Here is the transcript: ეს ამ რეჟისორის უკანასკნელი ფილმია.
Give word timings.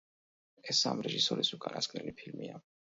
ეს 0.73 0.81
ამ 0.93 1.03
რეჟისორის 1.09 1.55
უკანასკნელი 1.59 2.19
ფილმია. 2.25 2.63